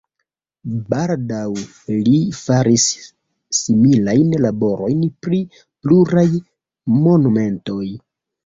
Baldaŭ 0.93 1.49
li 2.07 2.13
faris 2.37 2.85
similajn 3.59 4.33
laborojn 4.47 5.05
pri 5.27 5.43
pluraj 5.61 6.27
monumentoj. 7.07 7.85